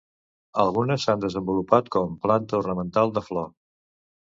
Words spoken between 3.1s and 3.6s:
de flor.